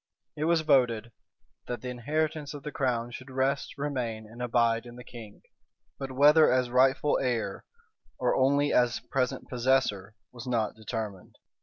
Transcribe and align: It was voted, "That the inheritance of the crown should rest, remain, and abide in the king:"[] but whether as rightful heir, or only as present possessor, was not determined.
It 0.35 0.45
was 0.45 0.61
voted, 0.61 1.11
"That 1.67 1.81
the 1.81 1.89
inheritance 1.91 2.55
of 2.55 2.63
the 2.63 2.71
crown 2.71 3.11
should 3.11 3.29
rest, 3.29 3.77
remain, 3.77 4.25
and 4.27 4.41
abide 4.41 4.87
in 4.87 4.95
the 4.95 5.03
king:"[] 5.03 5.43
but 5.99 6.11
whether 6.11 6.51
as 6.51 6.71
rightful 6.71 7.19
heir, 7.19 7.65
or 8.17 8.35
only 8.35 8.73
as 8.73 8.99
present 8.99 9.47
possessor, 9.47 10.15
was 10.31 10.47
not 10.47 10.73
determined. 10.73 11.35